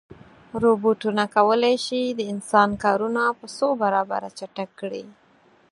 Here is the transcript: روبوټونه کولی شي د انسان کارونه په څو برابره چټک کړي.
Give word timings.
روبوټونه 0.63 1.23
کولی 1.35 1.75
شي 1.85 2.01
د 2.07 2.19
انسان 2.33 2.69
کارونه 2.83 3.21
په 3.39 3.45
څو 3.57 3.67
برابره 3.81 4.29
چټک 4.37 4.69
کړي. 4.81 5.03